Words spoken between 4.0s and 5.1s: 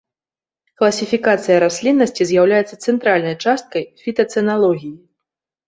фітацэналогіі.